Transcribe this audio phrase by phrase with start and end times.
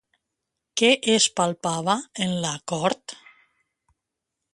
[0.81, 1.95] Què es palpava
[2.27, 3.15] en la cort?